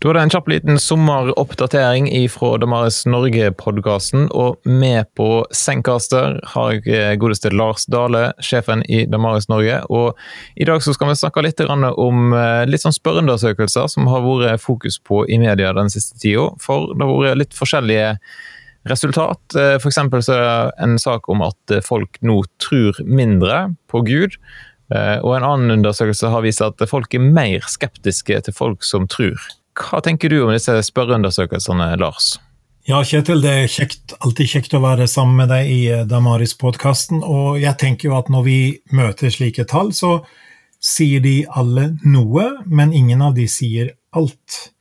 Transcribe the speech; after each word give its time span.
Da 0.00 0.08
er 0.08 0.16
det 0.16 0.20
en 0.24 0.30
kjapp 0.32 0.46
liten 0.48 0.78
sommeroppdatering 0.80 2.06
fra 2.32 2.54
Damaris 2.56 3.02
Norge-podkasten. 3.04 4.30
Og 4.32 4.56
med 4.64 5.10
på 5.12 5.42
Sengkaster 5.52 6.38
har 6.54 6.70
jeg 6.72 6.86
eh, 6.88 7.16
godeste 7.20 7.50
Lars 7.52 7.84
Dale, 7.84 8.30
sjefen 8.40 8.80
i 8.88 9.02
Damaris 9.12 9.50
Norge. 9.52 9.82
Og 9.92 10.16
i 10.56 10.64
dag 10.64 10.80
skal 10.80 11.10
vi 11.10 11.18
snakke 11.20 11.44
litt 11.44 11.60
om 11.68 12.32
eh, 12.32 12.62
litt 12.64 12.80
sånn 12.80 12.96
spørreundersøkelser 12.96 13.92
som 13.92 14.08
har 14.08 14.24
vært 14.24 14.64
fokus 14.64 14.96
på 15.04 15.26
i 15.28 15.36
media 15.42 15.74
den 15.76 15.92
siste 15.92 16.16
tida. 16.16 16.48
For 16.64 16.96
det 16.96 17.04
har 17.04 17.20
vært 17.26 17.42
litt 17.42 17.60
forskjellige 17.60 18.16
resultat. 18.88 19.44
Eh, 19.52 19.76
F.eks. 19.76 20.00
så 20.00 20.40
er 20.40 20.44
det 20.48 20.88
en 20.88 20.96
sak 20.96 21.28
om 21.28 21.44
at 21.44 21.80
folk 21.84 22.16
nå 22.24 22.40
tror 22.56 23.04
mindre 23.04 23.66
på 23.92 24.06
Gud. 24.08 24.40
Og 24.90 25.32
en 25.36 25.44
annen 25.46 25.70
undersøkelse 25.76 26.32
har 26.32 26.42
vist 26.42 26.64
at 26.64 26.80
folk 26.90 27.12
er 27.14 27.22
mer 27.22 27.62
skeptiske 27.68 28.40
til 28.48 28.56
folk 28.56 28.82
som 28.82 29.04
tror. 29.06 29.36
Hva 29.78 30.00
tenker 30.04 30.32
du 30.32 30.40
om 30.44 30.52
disse 30.54 30.74
spørreundersøkelsene, 30.90 31.92
Lars? 32.00 32.34
Ja, 32.88 33.02
Kjetil, 33.04 33.42
det 33.44 33.50
er 33.52 33.68
kjekt, 33.70 34.14
alltid 34.24 34.48
kjekt 34.50 34.74
å 34.74 34.80
være 34.82 35.06
sammen 35.10 35.36
med 35.42 35.50
deg 35.52 35.68
i 35.70 35.80
eh, 35.92 36.06
Damaris-podkasten. 36.08 37.20
Og 37.22 37.60
jeg 37.60 37.76
tenker 37.78 38.08
jo 38.08 38.16
at 38.16 38.30
når 38.32 38.46
vi 38.46 38.60
møter 38.96 39.30
slike 39.30 39.66
tall, 39.70 39.92
så 39.94 40.22
sier 40.80 41.20
de 41.22 41.44
alle 41.60 41.90
noe, 42.02 42.46
men 42.66 42.94
ingen 42.96 43.22
av 43.22 43.36
de 43.36 43.46
sier 43.52 43.92
alt. 44.16 44.72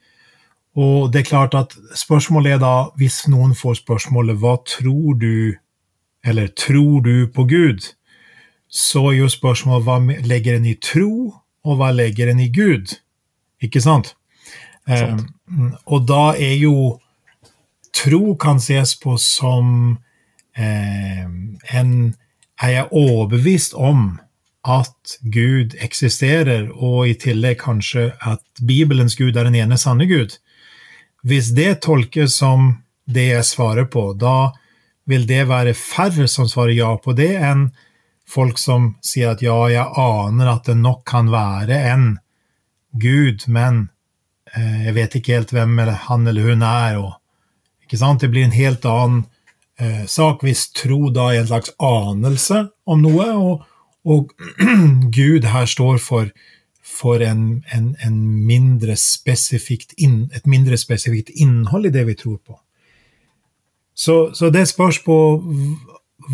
Og 0.80 1.12
det 1.12 1.22
er 1.22 1.30
klart 1.30 1.58
at 1.60 1.76
spørsmålet 2.00 2.56
er 2.56 2.64
da, 2.64 2.76
hvis 2.98 3.26
noen 3.30 3.52
får 3.58 3.82
spørsmålet 3.82 4.40
hva 4.40 4.56
tror 4.64 5.20
du, 5.20 5.60
eller 6.24 6.50
tror 6.56 7.04
du 7.04 7.28
på 7.36 7.46
Gud, 7.52 7.92
så 8.70 9.10
er 9.12 9.20
jo 9.20 9.34
spørsmålet 9.34 9.86
hva 9.86 10.24
legger 10.30 10.56
en 10.56 10.70
i 10.70 10.78
tro, 10.80 11.34
og 11.68 11.78
hva 11.82 11.92
legger 11.92 12.32
en 12.32 12.40
i 12.40 12.48
Gud? 12.54 12.96
Ikke 13.60 13.84
sant? 13.84 14.16
Eh, 14.90 15.18
og 15.86 16.08
da 16.10 16.34
er 16.34 16.56
jo 16.58 16.98
tro 17.96 18.36
kan 18.40 18.62
ses 18.64 18.96
på 19.00 19.18
som 19.22 19.98
eh, 20.58 21.26
en 21.80 21.94
jeg 22.60 22.90
overbevist 22.92 23.74
om 23.74 24.20
at 24.68 25.16
Gud 25.24 25.76
eksisterer, 25.80 26.68
og 26.76 27.08
i 27.08 27.16
tillegg 27.16 27.62
kanskje 27.62 28.10
at 28.20 28.44
Bibelens 28.60 29.16
Gud 29.16 29.38
er 29.38 29.48
den 29.48 29.56
ene 29.56 29.78
sanne 29.80 30.08
Gud? 30.10 30.36
Hvis 31.24 31.54
det 31.56 31.82
tolkes 31.86 32.36
som 32.42 32.74
det 33.10 33.30
jeg 33.32 33.48
svarer 33.48 33.88
på, 33.92 34.12
da 34.14 34.52
vil 35.10 35.26
det 35.28 35.48
være 35.50 35.74
færre 35.74 36.28
som 36.28 36.50
svarer 36.52 36.76
ja 36.76 36.92
på 37.02 37.16
det, 37.18 37.32
enn 37.40 37.70
folk 38.30 38.60
som 38.62 38.94
sier 39.02 39.34
at 39.34 39.42
ja, 39.42 39.58
jeg 39.72 39.88
aner 39.98 40.52
at 40.52 40.68
det 40.70 40.78
nok 40.78 41.02
kan 41.10 41.32
være 41.34 41.80
en 41.94 42.10
Gud, 43.00 43.48
men 43.48 43.88
jeg 44.86 44.96
vet 44.98 45.18
ikke 45.20 45.36
helt 45.38 45.52
hvem 45.54 45.80
han 46.08 46.28
eller 46.28 46.48
hun 46.50 46.64
er. 46.66 47.00
Og, 47.02 47.18
ikke 47.86 48.00
sant? 48.02 48.22
Det 48.22 48.32
blir 48.34 48.48
en 48.48 48.56
helt 48.56 48.86
annen 48.90 49.26
eh, 49.80 50.06
sak 50.10 50.46
hvis 50.46 50.70
tro 50.78 51.10
da 51.14 51.32
er 51.34 51.44
en 51.44 51.52
slags 51.52 51.74
anelse 51.78 52.68
om 52.90 53.04
noe, 53.06 53.28
og, 53.34 53.68
og 54.06 54.34
Gud 55.18 55.50
her 55.50 55.70
står 55.70 56.02
for, 56.04 56.32
for 56.86 57.22
en, 57.26 57.62
en, 57.76 57.94
en 58.06 58.18
mindre 58.48 58.98
inn, 59.98 60.20
et 60.34 60.50
mindre 60.50 60.78
spesifikt 60.78 61.30
innhold 61.36 61.90
i 61.90 61.94
det 61.94 62.08
vi 62.10 62.18
tror 62.18 62.42
på. 62.42 62.60
Så, 64.00 64.30
så 64.34 64.48
det 64.50 64.70
spørs 64.70 65.02
på 65.04 65.16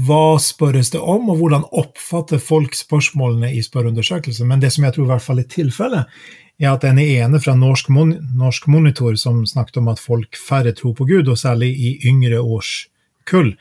hva 0.06 0.38
spørres 0.42 0.92
det 0.94 1.00
om, 1.00 1.30
og 1.32 1.40
hvordan 1.40 1.64
oppfatter 1.72 2.42
folk 2.42 2.76
spørsmålene 2.76 3.52
i 3.56 3.62
spørreundersøkelsen. 3.64 4.48
Men 4.50 4.62
det 4.62 4.74
som 4.76 4.86
jeg 4.86 4.96
tror 4.96 5.06
i 5.06 5.12
hvert 5.14 5.24
fall 5.24 5.42
er 5.42 5.50
tilfellet, 5.50 6.18
er 6.60 6.72
at 6.72 6.86
den 6.86 7.00
ene 7.00 7.40
fra 7.44 7.56
Norsk, 7.58 7.90
Mon 7.92 8.14
Norsk, 8.38 8.68
Monitor 8.72 9.16
som 9.20 9.44
snakket 9.48 9.82
om 9.82 9.90
at 9.92 10.00
folk 10.00 10.38
færre 10.40 10.72
tror 10.76 10.96
på 10.96 11.08
Gud, 11.10 11.28
og 11.28 11.40
særlig 11.40 11.74
i 11.76 11.96
yngre 12.08 12.40
årskull, 12.40 13.56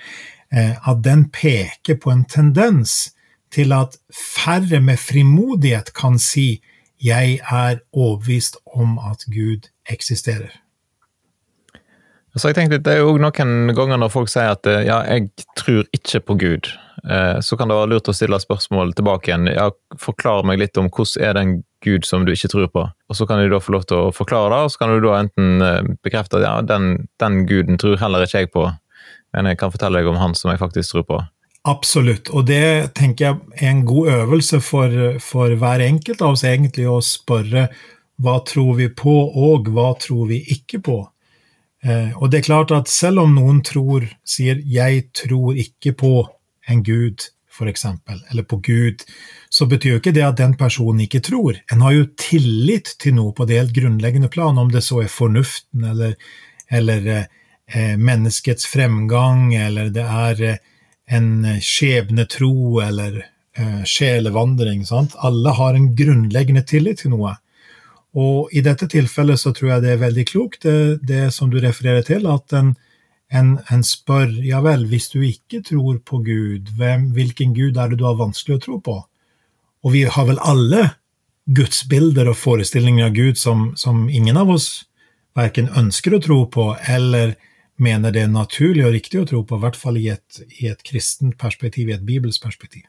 eh, 0.55 0.75
at 0.79 1.03
den 1.05 1.29
peker 1.35 1.99
på 2.01 2.13
en 2.15 2.25
tendens 2.25 3.15
til 3.55 3.73
at 3.73 3.99
færre 4.15 4.81
med 4.81 4.99
frimodighet 4.99 5.95
kan 5.95 6.19
si 6.19 6.61
'jeg 7.05 7.41
er 7.51 7.79
overbevist 7.93 8.57
om 8.67 8.99
at 8.99 9.25
Gud 9.27 9.69
eksisterer'. 9.91 10.65
Så 12.37 12.49
jeg 12.49 12.55
tenkte, 12.55 12.79
Det 12.79 12.93
er 12.93 12.99
jo 12.99 13.19
noen 13.19 13.75
ganger 13.75 13.97
når 13.97 14.11
folk 14.11 14.29
sier 14.29 14.51
at 14.51 14.67
ja, 14.67 15.03
jeg 15.07 15.31
tror 15.57 15.85
ikke 15.95 16.21
på 16.21 16.35
Gud, 16.35 16.71
eh, 17.11 17.39
så 17.41 17.57
kan 17.57 17.69
det 17.69 17.77
være 17.77 17.93
lurt 17.93 18.11
å 18.11 18.15
stille 18.17 18.41
spørsmål 18.41 18.95
tilbake 18.95 19.31
igjen. 19.31 19.47
Ja, 19.55 19.71
Forklar 19.97 20.43
meg 20.43 20.59
litt 20.59 20.77
om 20.77 20.91
hvordan 20.91 21.23
er 21.23 21.33
den 21.39 21.65
Gud 21.85 22.07
som 22.09 22.25
du 22.25 22.33
ikke 22.33 22.51
tror 22.53 22.71
på. 22.73 22.87
Og 23.09 23.17
Så 23.17 23.27
kan 23.29 23.41
de 23.41 23.51
da 23.53 23.61
få 23.63 23.77
lov 23.77 23.87
til 23.89 24.01
å 24.01 24.15
forklare 24.15 24.51
det, 24.53 24.63
og 24.65 24.73
så 24.73 24.83
kan 24.83 24.95
du 24.95 25.05
da 25.05 25.21
enten 25.21 25.63
eh, 25.63 25.93
bekrefte 26.05 26.41
at 26.41 26.47
ja, 26.47 26.55
den, 26.65 27.07
den 27.21 27.45
guden 27.51 27.81
tror 27.81 28.01
heller 28.01 28.25
ikke 28.25 28.45
jeg 28.45 28.53
på, 28.55 28.67
men 29.35 29.51
jeg 29.51 29.61
kan 29.61 29.73
fortelle 29.75 30.01
deg 30.01 30.11
om 30.11 30.21
han 30.21 30.37
som 30.39 30.53
jeg 30.53 30.63
faktisk 30.63 30.95
tror 30.95 31.09
på. 31.09 31.23
Absolutt, 31.65 32.29
og 32.29 32.45
det 32.51 32.93
tenker 32.99 33.25
jeg 33.25 33.63
er 33.63 33.71
en 33.71 33.87
god 33.89 34.11
øvelse 34.19 34.61
for, 34.61 34.93
for 35.25 35.55
hver 35.57 35.81
enkelt 35.81 36.21
av 36.21 36.35
oss 36.37 36.45
egentlig 36.45 36.85
å 36.91 36.99
spørre 37.01 37.71
hva 38.21 38.35
tror 38.47 38.77
vi 38.79 38.91
på, 38.93 39.15
og 39.49 39.71
hva 39.73 39.95
tror 40.01 40.29
vi 40.29 40.43
ikke 40.55 40.83
på? 40.85 40.99
Eh, 41.85 42.13
og 42.21 42.31
det 42.31 42.41
er 42.41 42.49
klart 42.49 42.75
at 42.77 42.93
selv 42.93 43.25
om 43.25 43.35
noen 43.37 43.63
tror, 43.65 44.07
sier 44.25 44.61
'jeg 44.61 45.13
tror 45.13 45.57
ikke 45.57 45.93
på 45.93 46.29
en 46.69 46.85
gud', 46.85 47.31
f.eks., 47.55 47.85
eller 48.31 48.43
på 48.43 48.57
Gud, 48.57 49.05
så 49.49 49.67
betyr 49.71 49.95
jo 49.95 50.01
ikke 50.03 50.15
det 50.17 50.25
at 50.27 50.41
den 50.41 50.57
personen 50.59 51.05
ikke 51.07 51.23
tror. 51.25 51.61
En 51.73 51.85
har 51.85 51.95
jo 51.95 52.09
tillit 52.19 52.95
til 53.01 53.17
noe 53.19 53.35
på 53.37 53.47
det 53.49 53.61
helt 53.61 53.77
grunnleggende 53.77 54.31
plan, 54.33 54.59
om 54.59 54.73
det 54.73 54.83
så 54.85 55.05
er 55.05 55.13
fornuften 55.13 55.87
eller, 55.93 56.17
eller 56.71 57.09
eh, 57.15 57.95
menneskets 57.97 58.67
fremgang, 58.71 59.55
eller 59.55 59.93
det 59.95 60.09
er 60.09 60.43
eh, 60.51 60.61
en 61.15 61.31
skjebnetro 61.63 62.81
eller 62.83 63.23
eh, 63.23 63.83
sjelevandring. 63.87 64.85
Sant? 64.89 65.15
Alle 65.17 65.55
har 65.55 65.75
en 65.75 65.93
grunnleggende 65.97 66.65
tillit 66.67 67.05
til 67.05 67.15
noe. 67.15 67.37
Og 68.15 68.51
i 68.55 68.63
dette 68.63 68.87
tilfellet 68.91 69.41
så 69.41 69.51
tror 69.55 69.73
jeg 69.75 69.85
det 69.85 69.95
er 69.95 70.03
veldig 70.05 70.25
klokt, 70.31 70.63
det, 70.63 71.03
det 71.07 71.29
som 71.35 71.51
du 71.51 71.59
refererer 71.63 72.05
til, 72.07 72.29
at 72.31 72.55
en, 72.55 72.75
en, 73.35 73.57
en, 73.73 73.83
spør 73.87 74.31
ja 74.47 74.61
vel, 74.65 74.87
hvis 74.91 75.11
du 75.13 75.21
ikke 75.27 75.63
tror 75.67 75.99
på 76.07 76.21
Gud, 76.27 76.71
hvem, 76.79 77.11
hvilken 77.17 77.55
Gud 77.57 77.79
er 77.81 77.91
det 77.91 77.99
du 78.01 78.07
har 78.07 78.21
vanskelig 78.21 78.59
å 78.59 78.65
tro 78.67 78.79
på? 78.85 78.99
Og 79.85 79.93
vi 79.93 80.05
har 80.09 80.29
vel 80.29 80.41
alle 80.41 80.95
gudsbilder 81.45 82.31
og 82.31 82.39
forestillinger 82.41 83.11
av 83.11 83.17
Gud 83.17 83.41
som, 83.41 83.73
som 83.77 84.07
ingen 84.09 84.39
av 84.41 84.55
oss 84.55 84.87
verken 85.37 85.69
ønsker 85.77 86.15
å 86.15 86.23
tro 86.23 86.39
på 86.49 86.71
eller 86.89 87.35
mener 87.77 88.15
det 88.15 88.25
er 88.25 88.33
naturlig 88.33 88.85
og 88.87 88.95
riktig 88.95 89.21
å 89.21 89.29
tro 89.29 89.43
på, 89.45 89.59
i 89.59 89.65
hvert 89.65 89.79
fall 89.79 89.99
i 89.99 90.09
et, 90.15 90.43
i 90.63 90.71
et 90.71 90.83
kristent 90.87 91.37
perspektiv, 91.41 91.91
i 91.91 91.97
et 91.97 92.07
bibelsk 92.07 92.45
perspektiv. 92.45 92.87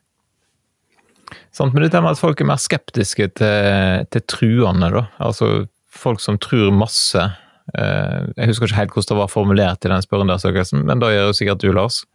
Sant, 1.56 1.74
men 1.74 1.84
det 1.84 1.96
er 1.98 2.04
med 2.06 2.14
at 2.14 2.22
folk 2.22 2.42
er 2.42 2.50
mer 2.52 2.62
skeptiske 2.62 3.32
til, 3.40 4.06
til 4.14 4.26
truende, 4.30 4.92
da. 4.94 5.08
Altså 5.26 5.66
folk 5.90 6.22
som 6.22 6.38
tror 6.42 6.70
masse. 6.76 7.24
Eh, 7.76 8.20
jeg 8.38 8.52
husker 8.52 8.70
ikke 8.70 8.80
helt 8.80 8.94
hvordan 8.96 9.12
det 9.12 9.22
var 9.22 9.32
formulert 9.32 9.86
i 9.86 9.92
den 9.92 10.04
spørreundersøkelsen, 10.04 10.86
men 10.88 11.02
da 11.02 11.12
gjør 11.12 11.32
jo 11.32 11.40
sikkert 11.40 11.64
du, 11.64 11.72
Lars? 11.76 12.04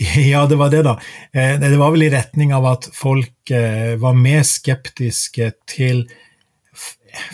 Ja, 0.00 0.46
det 0.48 0.56
var 0.56 0.70
det, 0.72 0.80
da. 0.86 0.94
Eh, 1.36 1.58
det 1.60 1.76
var 1.76 1.92
vel 1.92 2.06
i 2.06 2.12
retning 2.12 2.54
av 2.56 2.64
at 2.70 2.86
folk 2.96 3.52
eh, 3.52 3.98
var 4.00 4.16
mer 4.16 4.46
skeptiske 4.48 5.50
til 5.68 6.06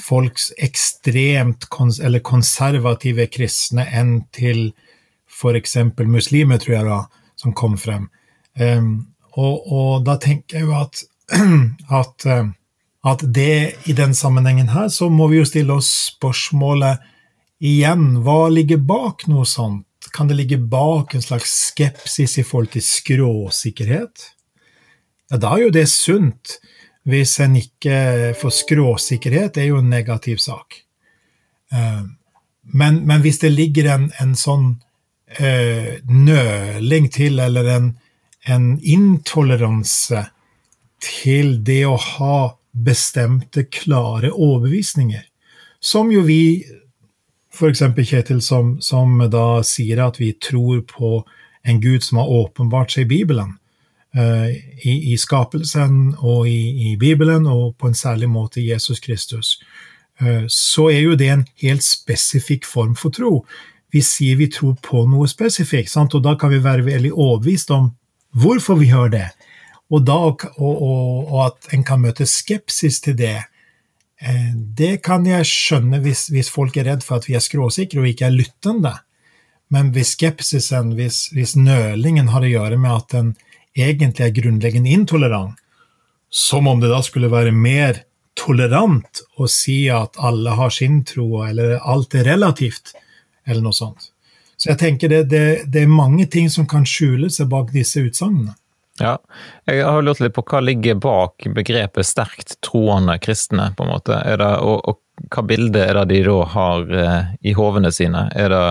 folks 0.02 0.48
ekstremt 0.64 1.68
kons 1.70 2.00
eller 2.02 2.24
konservative 2.26 3.28
kristne 3.30 3.84
enn 3.86 4.16
til 4.34 4.72
f.eks. 5.30 5.76
muslimer, 6.08 6.58
tror 6.58 6.74
jeg 6.74 6.88
da, 6.88 7.00
som 7.38 7.54
kom 7.54 7.76
frem. 7.78 8.08
Og, 9.36 9.66
og, 9.68 9.90
da 10.08 10.16
tenker 10.16 10.58
jeg 10.58 10.66
jo 10.66 10.74
at, 10.80 11.02
at, 12.00 12.26
at, 13.12 13.26
det 13.36 13.58
i 13.84 13.94
den 13.94 14.16
sammenhengen 14.16 14.72
her, 14.72 14.88
så 14.88 15.10
må 15.12 15.28
vi 15.28 15.42
jo 15.42 15.46
stille 15.46 15.76
oss 15.76 15.92
spørsmålet 16.16 17.04
igjen, 17.62 18.22
hva 18.24 18.48
ligger 18.52 18.80
bak 18.82 19.26
noe 19.30 19.46
sånt? 19.48 19.86
Kan 20.14 20.28
det 20.30 20.38
ligge 20.38 20.58
bak 20.58 21.14
en 21.14 21.24
slags 21.24 21.52
skepsis 21.70 22.38
i 22.38 22.44
forhold 22.46 22.72
til 22.76 22.84
skråsikkerhet? 22.84 24.30
Ja, 25.30 25.38
da 25.42 25.56
er 25.56 25.66
jo 25.66 25.74
det 25.74 25.88
sunt. 25.90 26.58
Hvis 27.06 27.36
en 27.42 27.56
ikke 27.58 28.34
får 28.38 28.54
skråsikkerhet, 28.54 29.58
er 29.58 29.70
jo 29.70 29.80
en 29.80 29.90
negativ 29.90 30.40
sak. 30.42 30.80
Eh, 31.72 32.02
men, 32.74 33.02
men 33.06 33.22
hvis 33.22 33.38
det 33.42 33.52
ligger 33.54 33.92
en, 33.92 34.08
en 34.22 34.34
sånn 34.38 34.72
uh, 35.40 35.92
nøling 36.02 37.08
til, 37.14 37.38
eller 37.42 37.70
en, 37.70 37.90
en 38.46 38.72
intoleranse 38.82 40.24
til 41.02 41.60
det 41.66 41.84
å 41.86 41.96
ha 42.00 42.38
bestemte, 42.76 43.66
klare 43.72 44.32
overbevisninger. 44.32 45.22
Som 45.80 46.10
jo 46.12 46.24
vi, 46.26 46.66
f.eks. 47.56 47.82
Kjetil, 47.96 48.42
som, 48.44 48.76
som, 48.84 49.18
da 49.32 49.62
sier 49.66 50.02
at 50.04 50.20
vi 50.20 50.32
tror 50.32 50.82
på 50.90 51.20
en 51.66 51.80
Gud 51.82 52.04
som 52.04 52.20
har 52.22 52.30
åpenbart 52.42 52.94
seg 52.94 53.06
i 53.06 53.16
Bibelen. 53.16 53.56
Uh, 54.16 54.48
i, 54.80 55.12
i, 55.12 55.16
skapelsen 55.20 56.14
og 56.24 56.46
i, 56.48 56.92
i, 56.92 56.94
Bibelen, 56.96 57.48
og 57.50 57.74
på 57.76 57.90
en 57.90 57.98
særlig 57.98 58.30
måte 58.32 58.62
i 58.62 58.70
Jesus 58.70 59.00
Kristus. 59.04 59.58
så 60.48 60.86
er 60.88 61.02
jo 61.02 61.16
det 61.20 61.26
en 61.28 61.42
helt 61.60 61.84
spesifikk 61.84 62.64
form 62.64 62.94
for 62.96 63.12
tro. 63.12 63.42
Vi 63.92 64.00
sier 64.00 64.38
vi 64.40 64.46
tror 64.48 64.78
på 64.80 65.02
noe 65.10 65.28
spesifikt, 65.28 65.90
sant? 65.92 66.14
og 66.16 66.24
da 66.24 66.32
kan 66.40 66.54
vi 66.54 66.62
være 66.64 66.86
veldig 66.86 67.12
overbevist 67.12 67.70
om 67.76 67.90
hvorfor 68.32 68.80
vi 68.80 68.88
gjør 68.88 69.12
det. 69.12 69.26
Og, 69.92 70.02
da, 70.06 70.16
og, 70.32 70.46
og, 70.58 71.28
og 71.28 71.42
at 71.46 71.68
en 71.76 71.84
kan 71.86 72.00
møte 72.02 72.26
skepsis 72.26 73.00
til 73.04 73.16
det. 73.18 73.38
Eh, 74.20 74.54
det 74.54 75.02
kan 75.04 75.26
jeg 75.28 75.48
skjønne 75.48 76.00
hvis, 76.04 76.28
hvis, 76.32 76.50
folk 76.52 76.76
er 76.80 76.88
redd 76.90 77.04
for 77.04 77.20
at 77.20 77.28
vi 77.28 77.36
er 77.36 77.44
skråsikre 77.44 78.00
og 78.02 78.08
ikke 78.10 78.28
er 78.30 78.36
lyttende. 78.36 78.94
Men 79.72 79.90
hvis 79.92 80.14
skepsisen, 80.14 80.94
hvis, 80.96 81.26
hvis 81.34 81.56
nølingen 81.58 82.30
har 82.32 82.46
å 82.46 82.50
gjøre 82.50 82.78
med 82.80 82.92
at 82.94 83.16
en 83.18 83.32
egentlig 83.76 84.24
er 84.24 84.36
grunnleggende 84.36 84.92
intolerant, 84.94 85.56
som 86.30 86.68
om 86.68 86.80
det 86.80 86.90
da 86.90 87.00
skulle 87.04 87.30
være 87.32 87.52
mer 87.54 88.04
tolerant 88.36 89.22
å 89.40 89.48
si 89.50 89.86
at 89.92 90.18
alle 90.20 90.54
har 90.58 90.72
sin 90.74 91.00
tro, 91.08 91.42
eller 91.46 91.78
alt 91.80 92.14
er 92.14 92.28
relativt, 92.28 92.92
eller 93.46 93.64
noe 93.64 93.76
sånt. 93.76 94.10
Så 94.56 94.70
jeg 94.72 94.80
tenker 94.80 95.12
det, 95.12 95.22
det, 95.32 95.44
det 95.72 95.84
er 95.84 95.92
mange 95.92 96.26
ting 96.32 96.48
som 96.52 96.68
kan 96.68 96.86
skjule 96.88 97.28
seg 97.32 97.50
bak 97.52 97.72
disse 97.74 98.00
utsagnene. 98.04 98.56
Ja, 99.00 99.18
jeg 99.68 99.84
har 99.84 100.04
lurt 100.04 100.22
litt 100.24 100.34
på 100.36 100.44
hva 100.48 100.62
ligger 100.64 100.96
bak 101.00 101.44
begrepet 101.52 102.08
sterkt 102.08 102.56
troende 102.64 103.18
kristne, 103.20 103.68
på 103.76 103.84
en 103.84 103.92
måte. 103.92 104.16
Det, 104.24 104.48
og, 104.64 104.88
og, 104.88 105.02
hva 105.32 105.44
bilde 105.48 105.80
er 105.80 105.96
det 106.00 106.06
de 106.14 106.22
da 106.26 106.36
har 106.52 106.90
eh, 106.92 107.28
i 107.48 107.52
hovene 107.56 107.92
sine? 107.92 108.26
Er 108.36 108.52
det 108.52 108.64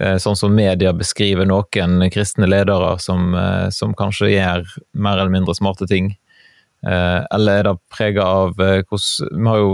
eh, 0.00 0.16
sånn 0.20 0.36
som 0.36 0.54
media 0.56 0.92
beskriver 0.96 1.48
noen 1.48 2.06
kristne 2.12 2.48
ledere 2.48 2.94
som, 3.00 3.32
eh, 3.36 3.68
som 3.72 3.96
kanskje 3.96 4.34
gjør 4.34 4.68
mer 4.96 5.20
eller 5.20 5.32
mindre 5.32 5.56
smarte 5.56 5.88
ting? 5.88 6.14
Eller 6.78 7.56
er 7.58 7.64
det 7.66 7.72
prega 7.90 8.22
av 8.22 8.52
hvordan 8.54 9.32
Vi 9.34 9.48
har 9.50 9.56
jo 9.58 9.70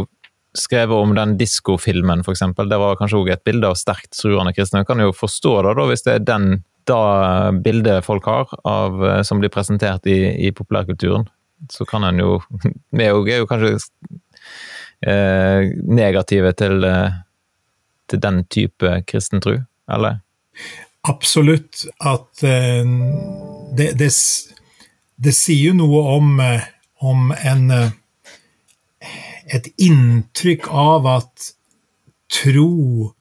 skrevet 0.57 0.97
om 0.97 1.11
den 1.13 1.35
diskofilmen, 1.37 2.23
f.eks. 2.25 2.41
Det 2.57 2.79
var 2.81 2.97
kanskje 2.97 3.19
òg 3.19 3.29
et 3.35 3.43
bilde 3.45 3.69
av 3.69 3.77
sterkt 3.77 4.15
troende 4.17 4.55
kristne. 4.57 4.81
Jeg 4.81 4.89
kan 4.89 5.03
jo 5.03 5.13
forstå 5.13 5.53
det, 5.67 5.75
da, 5.77 5.85
hvis 5.91 6.07
det 6.07 6.15
er 6.15 6.25
den 6.25 6.47
da 6.89 7.53
bildet 7.65 8.05
folk 8.05 8.27
har 8.29 8.51
av, 8.65 9.01
eh, 9.07 9.23
som 9.23 9.41
blir 9.41 9.53
presentert 9.53 10.07
i, 10.07 10.19
i 10.47 10.53
populærkulturen, 10.53 11.27
så 11.71 11.85
kan 11.89 12.05
en 12.05 12.19
jo 12.25 12.41
Vi 12.91 13.05
er 13.05 13.39
jo 13.41 13.49
kanskje 13.49 13.79
eh, 15.07 15.73
negative 15.83 16.53
til, 16.53 16.85
eh, 16.85 17.21
til, 18.11 18.21
den 18.21 18.45
type 18.45 19.03
kristen 19.09 19.41
tro, 19.41 19.59
eller? 19.89 20.21
Absolutt. 21.09 21.87
At 22.01 22.43
eh, 22.45 22.85
det, 23.77 23.93
det, 23.99 24.11
det, 25.17 25.35
sier 25.35 25.73
jo 25.73 25.79
noe 25.83 26.07
om, 26.17 26.41
eh, 26.41 26.71
om 27.01 27.33
en 27.33 27.93
Et 29.55 29.67
inntrykk 29.77 30.71
av 30.73 31.05
at 31.07 31.51
tro 32.33 33.13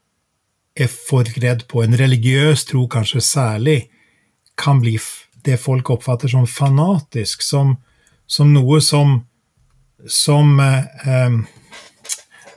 er 0.74 0.90
folk 0.90 1.38
redd 1.42 1.68
på, 1.70 1.84
en 1.84 1.98
religiøs 1.98 2.66
tro 2.70 2.88
kanskje 2.90 3.22
særlig, 3.22 3.78
kan 4.58 4.82
bli 4.82 4.98
det 5.44 5.60
folk 5.62 5.90
oppfatter 5.94 6.32
som 6.32 6.48
fanatisk, 6.50 7.44
som, 7.46 7.76
som 8.28 8.54
noe 8.54 8.80
som 8.82 9.22
som 10.10 10.60
eh, 10.60 11.36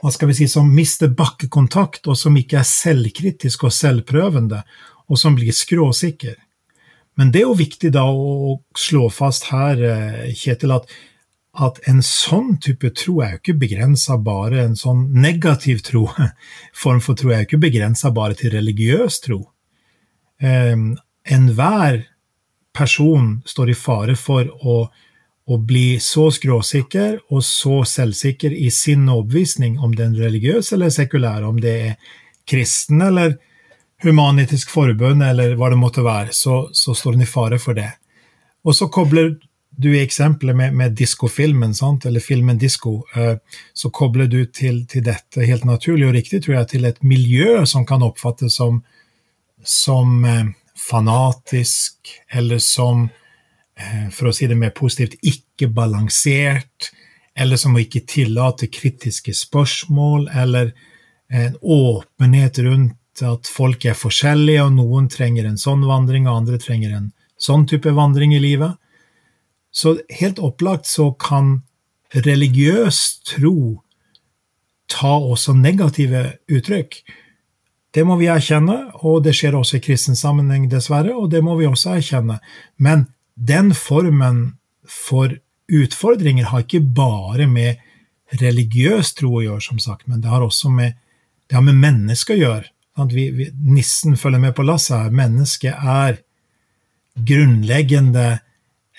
hva 0.01 0.11
skal 0.13 0.31
vi 0.31 0.37
si, 0.39 0.47
som 0.51 0.69
mister 0.73 1.11
bakkekontakt, 1.13 2.07
og 2.07 2.17
som 2.19 2.35
ikke 2.37 2.59
er 2.59 2.67
selvkritisk 2.67 3.67
og 3.67 3.75
selvprøvende, 3.75 4.61
og 5.07 5.19
som 5.19 5.37
blir 5.37 5.55
skråsikker. 5.55 6.35
Men 7.17 7.31
det 7.33 7.41
er 7.41 7.47
jo 7.47 7.57
viktig 7.57 7.91
da 7.95 8.05
å 8.05 8.57
slå 8.77 9.07
fast 9.13 9.49
her, 9.51 9.81
eh, 9.81 10.33
Kjetil, 10.37 10.75
at 10.75 10.91
at 11.57 11.79
en 11.89 12.03
sånn 12.05 12.57
type 12.61 12.91
tro 12.97 13.21
er 13.25 13.33
jo 13.33 13.39
ikke 13.39 13.57
begrensa 13.63 14.17
bare 14.21 14.61
En 14.67 14.75
sånn 14.77 15.07
negativ 15.17 15.81
tro, 15.85 16.05
form 16.83 17.01
for 17.01 17.17
tro, 17.17 17.31
er 17.31 17.43
jo 17.43 17.49
ikke 17.49 17.65
begrensa 17.65 18.11
bare 18.13 18.37
til 18.37 18.53
religiøs 18.53 19.21
tro. 19.25 19.41
Um, 20.41 20.93
Enhver 21.27 22.05
person 22.77 23.41
står 23.45 23.73
i 23.73 23.75
fare 23.75 24.15
for 24.15 24.47
å, 24.47 24.77
å, 25.49 25.57
bli 25.57 25.97
så 26.03 26.29
skråsikker 26.31 27.17
og 27.33 27.41
så 27.43 27.81
selvsikker 27.89 28.53
i 28.53 28.69
sin 28.71 29.09
overbevisning, 29.09 29.79
om 29.81 29.95
det 29.97 30.05
er 30.05 30.21
religiøs 30.27 30.71
eller 30.77 30.93
sekulær, 30.93 31.43
om 31.43 31.59
det 31.59 31.75
er 31.89 32.15
kristen 32.47 33.01
eller 33.03 33.35
humanitisk 34.05 34.69
forbund 34.71 35.25
eller 35.25 35.57
hva 35.57 35.71
det 35.73 35.81
måtte 35.81 36.05
være, 36.05 36.31
så, 36.37 36.67
så 36.71 36.95
står 36.95 37.17
den 37.17 37.25
i 37.25 37.29
fare 37.29 37.59
for 37.59 37.75
det. 37.75 37.89
Og 38.63 38.77
så 38.77 38.87
kobler 38.93 39.33
du 39.77 39.91
i 39.97 40.01
eksempelet 40.01 40.55
med, 40.55 40.73
med 40.73 40.91
diskofilmen, 40.97 41.73
eller 42.05 42.19
filmen 42.19 42.57
Disko, 42.57 43.03
eh, 43.15 43.35
så 43.73 43.89
kobler 43.89 44.25
du 44.25 44.45
til, 44.45 44.85
til, 44.89 45.03
dette 45.05 45.45
helt 45.45 45.67
naturlig 45.69 46.07
og 46.07 46.15
riktig, 46.17 46.41
tror 46.43 46.55
jeg, 46.55 46.69
til 46.71 46.87
et 46.89 47.03
miljø 47.05 47.61
som 47.69 47.85
kan 47.85 48.01
oppfattes 48.05 48.57
som, 48.57 48.81
som 49.61 50.25
eh, 50.25 50.49
fanatisk, 50.89 52.09
eller 52.33 52.57
som, 52.57 53.05
eh, 53.77 54.07
for 54.09 54.31
å 54.31 54.33
si 54.33 54.49
det 54.49 54.57
mer 54.57 54.73
positivt, 54.73 55.19
ikke 55.21 55.69
balansert, 55.69 56.89
eller 57.37 57.61
som 57.61 57.77
å 57.77 57.83
ikke 57.83 58.07
tillate 58.09 58.71
kritiske 58.73 59.35
spørsmål, 59.37 60.31
eller 60.33 60.73
en 61.29 61.57
åpenhet 61.61 62.63
rundt 62.65 63.21
at 63.21 63.49
folk 63.49 63.85
er 63.85 63.97
forskjellige, 63.97 64.65
og 64.65 64.73
noen 64.79 65.05
trenger 65.11 65.45
en 65.45 65.61
sånn 65.61 65.85
vandring, 65.85 66.25
og 66.25 66.41
andre 66.41 66.57
trenger 66.61 66.97
en 66.97 67.11
sånn 67.37 67.69
type 67.69 67.93
vandring 67.93 68.33
i 68.33 68.41
livet. 68.41 68.73
Så 69.77 69.99
helt 70.19 70.39
opplagt 70.41 70.89
så 70.89 71.11
kan 71.21 71.59
religiøs 72.25 73.21
tro 73.27 73.83
ta 74.89 75.13
også 75.19 75.53
negative 75.53 76.23
uttrykk. 76.49 77.01
Det 77.93 78.05
må 78.07 78.17
vi 78.19 78.29
erkjenne, 78.31 78.77
og 79.05 79.23
det 79.25 79.35
skjer 79.37 79.57
også 79.57 79.77
i 79.77 79.83
kristen 79.83 80.17
sammenheng, 80.17 80.67
dessverre, 80.71 81.13
og 81.15 81.29
det 81.33 81.43
må 81.45 81.57
vi 81.59 81.67
også 81.67 81.97
erkjenne. 81.97 82.39
Men 82.77 83.07
den 83.35 83.73
formen 83.77 84.57
for 84.87 85.35
utfordringer 85.67 86.49
har 86.51 86.63
ikke 86.63 86.81
bare 86.81 87.47
med 87.51 87.83
religiøs 88.41 89.13
tro 89.17 89.37
å 89.37 89.43
gjøre, 89.43 89.63
som 89.63 89.79
sagt, 89.83 90.07
men 90.07 90.23
det 90.23 90.31
har 90.31 90.43
også 90.43 90.71
med, 90.73 90.97
det 91.47 91.59
har 91.59 91.65
med 91.65 91.79
mennesket 91.79 92.37
å 92.37 92.41
gjøre. 92.41 92.71
Vi, 93.13 93.27
vi, 93.35 93.49
nissen 93.61 94.17
følger 94.17 94.41
med 94.41 94.55
på 94.57 94.65
lasset 94.65 94.95
her. 94.97 95.13
Mennesket 95.13 95.75
er 95.77 96.17
grunnleggende 97.27 98.29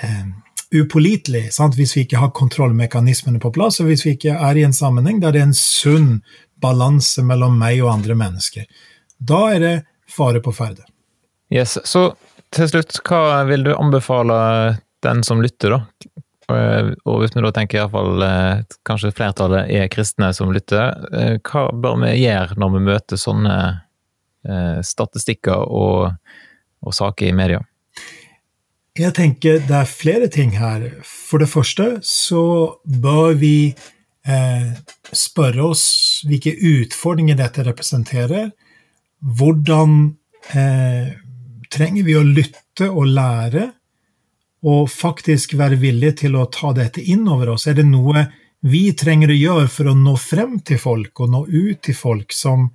eh, 0.03 0.29
upålitelig 0.75 1.49
hvis 1.77 1.97
vi 1.97 2.05
ikke 2.05 2.21
har 2.21 2.35
kontrollmekanismene 2.37 3.41
på 3.41 3.53
plass, 3.55 3.81
og 3.81 3.89
hvis 3.89 4.05
vi 4.07 4.15
ikke 4.17 4.37
er 4.37 4.59
i 4.59 4.67
en 4.67 4.77
sammenheng 4.77 5.21
der 5.23 5.33
det 5.33 5.43
er 5.43 5.51
en 5.51 5.57
sunn 5.57 6.11
balanse 6.61 7.23
mellom 7.25 7.59
meg 7.59 7.83
og 7.83 7.93
andre 7.93 8.17
mennesker. 8.19 8.67
Da 9.19 9.41
er 9.55 9.61
det 9.63 9.77
fare 10.11 10.43
på 10.43 10.53
ferde. 10.53 10.85
Yes, 11.53 11.79
Så 11.85 12.13
til 12.55 12.69
slutt, 12.69 13.01
hva 13.09 13.45
vil 13.49 13.65
du 13.65 13.75
anbefale 13.77 14.79
den 15.05 15.23
som 15.25 15.43
lytter, 15.45 15.77
da? 15.77 15.81
Og 16.49 17.19
hvis 17.21 17.35
vi 17.37 17.43
da 17.45 17.51
tenker 17.53 17.83
iallfall 17.83 18.23
eh, 18.25 18.63
kanskje 18.89 19.13
flertallet 19.13 19.69
er 19.69 19.91
kristne 19.93 20.31
som 20.33 20.53
lytter, 20.55 20.95
eh, 21.13 21.35
hva 21.45 21.67
bør 21.77 21.99
vi 22.07 22.15
gjøre 22.23 22.57
når 22.57 22.73
vi 22.73 22.85
møter 22.87 23.21
sånne 23.21 23.57
eh, 24.49 24.79
statistikker 24.81 25.69
og, 25.69 26.15
og 26.81 26.97
saker 26.97 27.29
i 27.29 27.37
media? 27.37 27.61
Jeg 28.99 29.15
tenker 29.15 29.61
det 29.63 29.77
er 29.79 29.87
flere 29.87 30.27
ting 30.27 30.57
her. 30.59 30.89
For 31.07 31.39
det 31.39 31.51
første 31.53 32.01
så 32.03 32.43
bør 32.83 33.37
vi 33.39 33.71
eh, 33.71 34.73
spørre 35.15 35.69
oss 35.71 35.85
hvilke 36.27 36.57
utfordringer 36.57 37.39
dette 37.39 37.63
representerer. 37.69 38.51
Hvordan 39.23 39.95
eh, 40.51 41.15
trenger 41.71 42.09
vi 42.09 42.19
å 42.19 42.27
lytte 42.27 42.91
og 42.91 43.07
lære, 43.15 43.71
og 44.67 44.91
faktisk 44.91 45.55
være 45.55 45.79
villige 45.79 46.25
til 46.25 46.35
å 46.35 46.49
ta 46.51 46.73
dette 46.75 46.99
inn 46.99 47.23
over 47.31 47.55
oss? 47.55 47.69
Er 47.71 47.79
det 47.79 47.87
noe 47.87 48.27
vi 48.67 48.89
trenger 48.99 49.31
å 49.31 49.39
gjøre 49.39 49.71
for 49.71 49.93
å 49.93 49.95
nå 49.95 50.17
frem 50.19 50.59
til 50.67 50.83
folk 50.83 51.23
og 51.23 51.31
nå 51.37 51.45
ut 51.47 51.85
til 51.87 51.95
folk 51.95 52.35
som, 52.35 52.73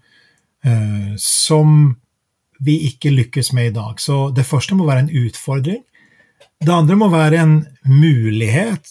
eh, 0.63 1.15
som 1.20 1.98
vi 2.63 2.86
ikke 2.88 3.12
lykkes 3.12 3.51
med 3.51 3.74
i 3.74 3.75
dag? 3.75 4.00
Så 4.00 4.30
det 4.32 4.48
første 4.48 4.80
må 4.80 4.88
være 4.88 5.10
en 5.10 5.18
utfordring. 5.27 5.84
Det 6.63 6.72
andre 6.72 6.96
må 6.96 7.10
være 7.12 7.41
en 7.43 7.55
mulighet, 7.91 8.88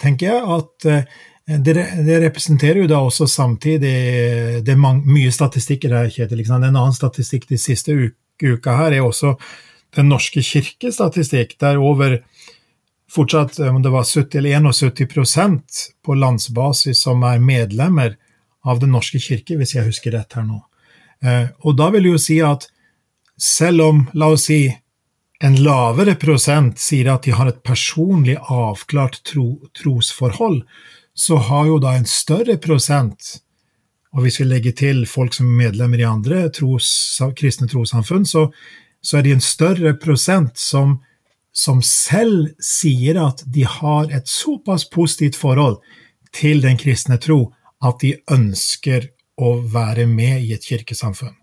tenker 0.00 0.30
jeg. 0.30 0.44
At 0.56 0.86
eh, 0.88 1.18
det, 1.60 1.74
det 2.06 2.20
representerer 2.22 2.82
jo 2.82 2.88
da 2.88 3.00
også 3.04 3.26
samtidig 3.28 3.92
Det 4.64 4.72
er 4.72 4.80
mange, 4.80 5.04
mye 5.08 5.32
statistikker 5.32 5.92
her, 5.96 6.08
Kjetil. 6.12 6.44
En 6.46 6.64
annen 6.68 6.96
statistikk 6.96 7.48
de 7.48 7.60
siste 7.60 7.92
uka 7.92 8.76
her 8.76 8.96
er 8.96 9.04
også 9.04 9.34
Den 9.96 10.08
norske 10.12 10.42
kirkes 10.44 10.98
statistikk, 10.98 11.56
der 11.60 11.80
over 11.80 12.18
fortsatt 13.08 13.56
om 13.64 13.80
det 13.82 13.92
var 13.92 14.04
70 14.04 14.38
eller 14.38 14.72
71% 14.72 15.78
på 16.04 16.14
landsbasis 16.14 17.00
som 17.02 17.24
er 17.24 17.40
medlemmer 17.40 18.18
av 18.64 18.80
Den 18.80 18.92
norske 18.92 19.20
kirke, 19.20 19.56
hvis 19.56 19.74
jeg 19.74 19.88
husker 19.88 20.12
rett 20.12 20.36
her 20.36 20.44
nå. 20.44 20.60
Eh, 21.24 21.48
og 21.64 21.76
da 21.80 21.88
vil 21.92 22.04
det 22.04 22.12
jo 22.12 22.20
si 22.20 22.36
at 22.44 22.68
selv 23.40 23.86
om, 23.86 24.04
la 24.12 24.28
oss 24.34 24.48
si, 24.50 24.66
en 25.44 25.56
lavere 25.62 26.16
prosent 26.18 26.80
sier 26.82 27.10
at 27.12 27.26
de 27.26 27.34
har 27.36 27.50
et 27.50 27.60
personlig 27.62 28.36
avklart 28.50 29.20
tro, 29.28 29.60
trosforhold, 29.78 30.64
så 31.14 31.38
har 31.48 31.68
jo 31.70 31.78
da 31.82 31.94
en 31.98 32.06
større 32.06 32.58
prosent 32.62 33.38
Og 34.14 34.22
hvis 34.24 34.38
vi 34.40 34.46
legger 34.48 34.72
til 34.72 35.02
folk 35.06 35.34
som 35.36 35.50
er 35.50 35.58
medlemmer 35.58 36.00
i 36.00 36.06
andre 36.08 36.46
tros, 36.48 36.88
kristne 37.36 37.68
trossamfunn, 37.68 38.24
så, 38.24 38.46
så, 39.04 39.18
er 39.18 39.26
det 39.26 39.34
en 39.36 39.44
større 39.44 39.92
prosent 40.00 40.56
som, 40.56 40.94
som 41.52 41.82
selv 41.84 42.54
sier 42.56 43.20
at 43.20 43.44
de 43.44 43.66
har 43.68 44.08
et 44.08 44.24
såpass 44.32 44.88
positivt 44.88 45.36
forhold 45.36 45.76
til 46.32 46.64
den 46.64 46.80
kristne 46.80 47.20
tro 47.20 47.52
at 47.84 48.00
de 48.00 48.14
ønsker 48.32 49.10
å 49.36 49.58
være 49.60 50.08
med 50.08 50.48
i 50.48 50.54
et 50.56 50.64
kirkesamfunn. 50.64 51.36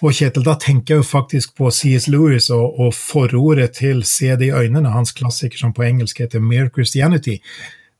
Og 0.00 0.14
Kjetil, 0.16 0.44
da 0.46 0.54
tenker 0.56 0.94
jeg 0.94 1.02
jo 1.02 1.04
faktisk 1.04 1.52
på 1.58 1.68
C.S. 1.70 2.06
Lewis 2.08 2.48
og, 2.54 2.78
og 2.80 2.94
forordet 2.96 3.74
til 3.76 4.00
Se 4.08 4.32
det 4.40 4.48
i 4.48 4.54
øynene, 4.56 4.94
hans 4.94 5.12
klassiker 5.12 5.60
som 5.60 5.74
på 5.76 5.84
engelsk 5.84 6.22
heter 6.22 6.40
Mere 6.40 6.70
Christianity, 6.72 7.36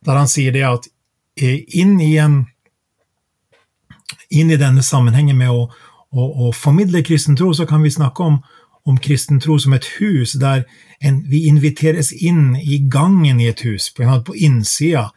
der 0.05 0.17
han 0.17 0.29
sier 0.29 0.53
det 0.55 0.63
at 0.65 0.87
eh, 1.37 1.61
inn 1.77 1.99
i, 2.01 2.15
en, 2.17 2.47
inn 4.33 4.49
i 4.49 4.57
denne 4.57 4.81
sammenhengen 4.81 5.37
med 5.37 5.53
å, 5.53 5.67
å, 6.09 6.25
å 6.47 6.49
formidle 6.57 7.03
kristen 7.05 7.37
tro, 7.37 7.51
så 7.53 7.69
kan 7.69 7.85
vi 7.85 7.93
snakke 7.93 8.25
om, 8.25 8.41
om 8.89 8.97
kristen 8.97 9.37
tro 9.43 9.59
som 9.61 9.77
et 9.77 9.85
hus 9.99 10.33
der 10.41 10.65
en, 11.05 11.21
vi 11.29 11.45
inviteres 11.51 12.09
inn 12.17 12.55
i 12.57 12.81
gangen 12.89 13.43
i 13.43 13.51
et 13.51 13.61
hus, 13.67 13.91
på, 13.93 14.09
på 14.25 14.39
innsida 14.41 15.11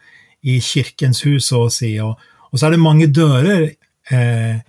i 0.45 0.59
kirkens 0.61 1.25
hus, 1.25 1.49
så 1.49 1.65
å 1.65 1.73
si. 1.73 1.95
Og, 2.05 2.13
og 2.51 2.61
så 2.61 2.69
er 2.69 2.75
det 2.75 2.85
mange 2.85 3.09
dører 3.09 3.71
eh, 4.13 4.61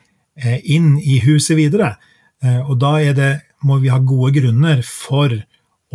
inn 0.64 0.96
i 1.00 1.20
huset 1.24 1.56
videre. 1.58 1.94
Eh, 2.44 2.60
og 2.60 2.78
da 2.82 2.98
det, 3.16 3.32
må 3.64 3.78
vi 3.82 3.90
ha 3.90 3.98
gode 3.98 4.34
grunner 4.36 4.82
for 4.84 5.32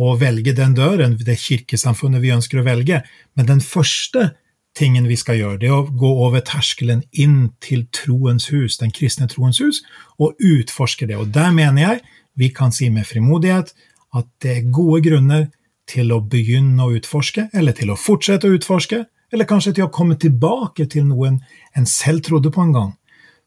å 0.02 0.14
velge 0.18 0.54
den 0.56 0.74
døren, 0.74 1.16
det 1.16 1.38
kirkesamfunnet 1.40 2.22
vi 2.22 2.32
ønsker 2.34 2.60
å 2.60 2.66
velge. 2.66 3.02
Men 3.38 3.48
den 3.48 3.62
første 3.62 4.32
tingen 4.76 5.06
vi 5.08 5.18
skal 5.20 5.38
gjøre, 5.38 5.60
det 5.60 5.68
er 5.68 5.76
å 5.76 5.86
gå 5.86 6.10
over 6.24 6.42
terskelen 6.44 7.04
inn 7.12 7.52
til 7.62 7.84
troens 7.94 8.48
hus, 8.52 8.78
den 8.80 8.92
kristne 8.94 9.28
troens 9.30 9.60
hus, 9.62 9.82
og 10.18 10.40
utforske 10.40 11.06
det. 11.08 11.18
Og 11.20 11.32
der 11.34 11.52
mener 11.54 11.82
jeg 11.82 12.02
vi 12.40 12.48
kan 12.52 12.72
si 12.72 12.88
med 12.90 13.06
frimodighet 13.06 13.74
at 14.16 14.28
det 14.42 14.56
er 14.56 14.70
gode 14.72 15.02
grunner 15.04 15.50
til 15.88 16.12
å 16.14 16.22
begynne 16.24 16.86
å 16.86 16.94
utforske, 16.96 17.48
eller 17.52 17.76
til 17.76 17.92
å 17.92 17.98
fortsette 18.00 18.48
å 18.48 18.56
utforske, 18.56 19.02
eller 19.32 19.48
kanskje 19.48 19.76
til 19.76 19.86
å 19.86 19.92
komme 19.92 20.16
tilbake 20.20 20.86
til 20.92 21.06
noen 21.08 21.40
en 21.76 21.88
selv 21.88 22.24
trodde 22.26 22.52
på 22.52 22.64
en 22.64 22.74
gang. 22.74 22.90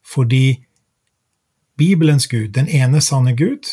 Fordi 0.05 0.64
Bibelens 1.77 2.27
Gud, 2.31 2.53
den 2.55 2.69
ene 2.71 3.01
sanne 3.03 3.35
Gud, 3.35 3.67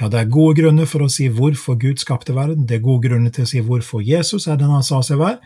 ja, 0.00 0.08
det 0.08 0.18
er 0.18 0.30
gode 0.32 0.56
grunner 0.62 0.86
for 0.88 1.04
å 1.04 1.10
si 1.12 1.28
hvorfor 1.30 1.76
Gud 1.80 2.00
skapte 2.00 2.34
verden, 2.36 2.66
det 2.66 2.78
er 2.78 2.84
gode 2.84 3.08
grunner 3.08 3.32
til 3.34 3.44
å 3.44 3.50
si 3.50 3.60
hvorfor 3.62 4.02
Jesus 4.02 4.48
er 4.48 4.60
den 4.60 4.72
han 4.72 4.84
sa 4.86 5.02
seg 5.04 5.20
være, 5.20 5.40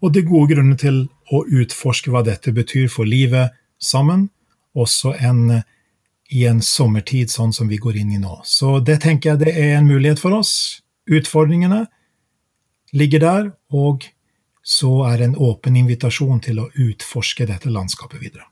og 0.00 0.12
det 0.12 0.22
er 0.22 0.30
gode 0.30 0.54
grunner 0.54 0.78
til 0.80 1.02
å 1.32 1.42
utforske 1.44 2.12
hva 2.12 2.22
dette 2.24 2.52
betyr 2.56 2.88
for 2.92 3.08
livet 3.08 3.52
sammen, 3.80 4.28
også 4.76 5.16
en, 5.18 5.62
i 6.30 6.44
en 6.46 6.62
sommertid 6.64 7.32
sånn 7.32 7.52
som 7.52 7.68
vi 7.68 7.80
går 7.82 7.98
inn 8.00 8.14
i 8.14 8.20
nå. 8.22 8.38
Så 8.46 8.78
det 8.84 9.00
tenker 9.04 9.32
jeg 9.32 9.42
det 9.42 9.56
er 9.58 9.74
en 9.78 9.88
mulighet 9.88 10.22
for 10.22 10.36
oss. 10.36 10.52
Utfordringene 11.10 11.82
ligger 12.96 13.24
der, 13.24 13.50
og 13.74 14.06
så 14.62 14.92
er 15.08 15.18
det 15.18 15.30
en 15.30 15.40
åpen 15.40 15.76
invitasjon 15.80 16.40
til 16.44 16.62
å 16.62 16.70
utforske 16.70 17.48
dette 17.48 17.72
landskapet 17.72 18.22
videre. 18.22 18.46